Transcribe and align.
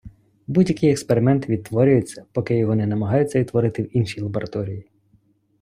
Будь-який 0.47 0.91
експеримент 0.91 1.49
відтворюється, 1.49 2.25
поки 2.31 2.57
його 2.57 2.75
не 2.75 2.87
намагаються 2.87 3.39
відтворити 3.39 3.83
в 3.83 3.97
іншій 3.97 4.21
лабораторії. 4.21 4.89